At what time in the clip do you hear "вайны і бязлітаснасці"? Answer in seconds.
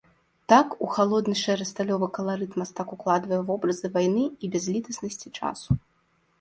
4.01-5.27